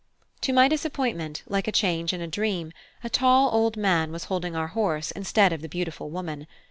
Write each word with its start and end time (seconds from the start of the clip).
To 0.41 0.51
my 0.51 0.67
disappointment, 0.67 1.43
like 1.47 1.67
a 1.67 1.71
change 1.71 2.11
in 2.11 2.21
a 2.21 2.27
dream, 2.27 2.71
a 3.03 3.09
tall 3.11 3.51
old 3.53 3.77
man 3.77 4.11
was 4.11 4.23
holding 4.23 4.55
our 4.55 4.69
horse 4.69 5.11
instead 5.11 5.53
of 5.53 5.61
the 5.61 5.69
beautiful 5.69 6.09
woman. 6.09 6.47